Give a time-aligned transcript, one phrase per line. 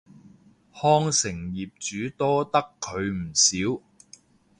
[0.73, 3.83] 康城業主多得佢唔少